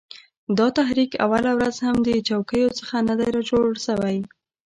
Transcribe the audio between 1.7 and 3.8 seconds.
هم د چوکیو څخه نه دی را جوړ